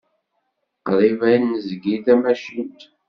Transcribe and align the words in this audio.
Qrib 0.85 1.19
ay 1.29 1.37
nezgil 1.41 1.99
tamacint. 2.05 2.79